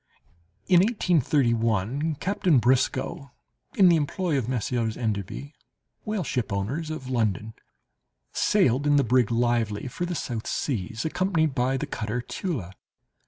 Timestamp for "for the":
9.87-10.15